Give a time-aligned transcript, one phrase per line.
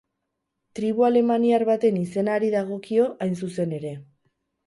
[0.77, 3.93] Tribu alemaniar baten izenari dagokio, hain zuzen ere.